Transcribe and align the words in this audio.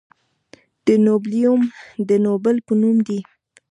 د 0.85 0.87
نوبلیوم 1.05 1.61
د 2.09 2.11
نوبل 2.25 2.55
په 2.67 2.73
نوم 2.81 2.97
دی. 3.07 3.19